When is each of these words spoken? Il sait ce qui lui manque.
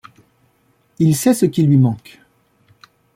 Il 0.97 1.15
sait 1.15 1.35
ce 1.35 1.45
qui 1.45 1.61
lui 1.61 1.77
manque. 1.77 2.19